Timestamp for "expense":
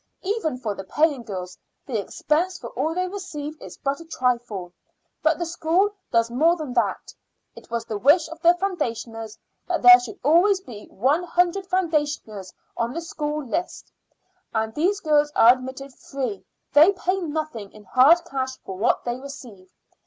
2.01-2.57